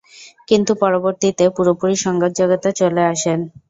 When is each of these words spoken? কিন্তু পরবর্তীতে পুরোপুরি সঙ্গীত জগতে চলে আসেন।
কিন্তু 0.47 0.71
পরবর্তীতে 0.81 1.45
পুরোপুরি 1.55 1.95
সঙ্গীত 2.03 2.31
জগতে 2.39 2.69
চলে 2.79 3.01
আসেন। 3.13 3.39